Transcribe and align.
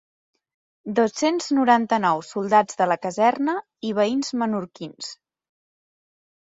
Dos-cents 0.99 1.49
noranta-nou 1.57 2.23
soldats 2.29 2.81
de 2.81 2.89
la 2.93 2.99
caserna 3.05 3.57
i 3.91 3.95
veïns 4.01 4.35
menorquins. 4.43 5.15